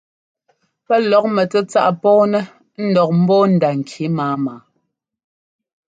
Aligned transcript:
Pɛ́ 0.85 0.99
lɔk 1.09 1.25
mɛtsɛ́tsáꞌ 1.35 1.89
pɔ́ɔnɛ́ 2.01 2.43
ńdɔk 2.85 3.09
ḿbɔ́ɔ 3.19 3.43
nda-ŋki 3.53 4.03
máama. 4.17 4.53